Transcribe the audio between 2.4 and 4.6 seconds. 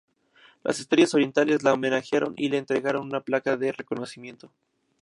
le entregaron una placa de reconocimiento.